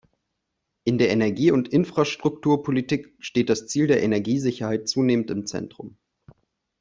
[0.83, 5.95] In der Energie- und Infrastrukturpolitik steht das Ziel der Energiesicherheit zunehmend im Zentrum.